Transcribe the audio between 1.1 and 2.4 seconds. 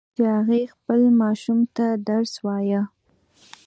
ماشوم ته درس